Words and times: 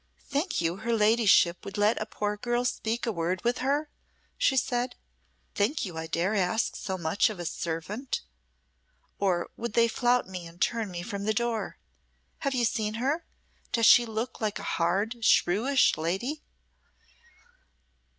"Think 0.25 0.61
you 0.61 0.77
her 0.77 0.93
ladyship 0.93 1.63
would 1.63 1.77
let 1.77 2.01
a 2.01 2.07
poor 2.07 2.35
girl 2.35 2.65
speak 2.65 3.05
a 3.05 3.11
word 3.11 3.39
with 3.43 3.59
her?" 3.59 3.91
she 4.35 4.57
said. 4.57 4.95
"Think 5.53 5.85
you 5.85 5.95
I 5.95 6.07
dare 6.07 6.33
ask 6.33 6.75
so 6.75 6.97
much 6.97 7.29
of 7.29 7.39
a 7.39 7.45
servant 7.45 8.21
or 9.19 9.51
would 9.57 9.73
they 9.73 9.87
flout 9.87 10.27
me 10.27 10.47
and 10.47 10.59
turn 10.59 10.89
me 10.89 11.03
from 11.03 11.25
the 11.25 11.35
door? 11.35 11.77
Have 12.39 12.55
you 12.55 12.65
seen 12.65 12.95
her? 12.95 13.27
Does 13.71 13.85
she 13.85 14.07
look 14.07 14.41
like 14.41 14.57
a 14.57 14.63
hard, 14.73 15.23
shrewish 15.23 15.95
lady?" 15.95 16.41